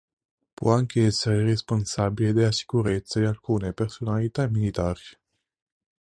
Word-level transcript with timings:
Può 0.55 0.73
anche 0.73 1.05
essere 1.05 1.43
responsabile 1.43 2.33
della 2.33 2.51
sicurezza 2.51 3.19
di 3.19 3.27
alcune 3.27 3.71
personalità 3.71 4.47
militari. 4.49 5.03